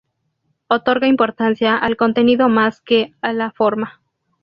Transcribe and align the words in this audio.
Otorga 0.67 1.05
importancia 1.05 1.77
al 1.77 1.95
contenido 1.95 2.49
más 2.49 2.81
que 2.81 3.13
a 3.21 3.33
la 3.33 3.51
forma. 3.51 4.01